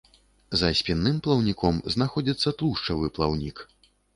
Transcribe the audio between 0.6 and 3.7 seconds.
За спінным плаўніком знаходзіцца тлушчавы плаўнік.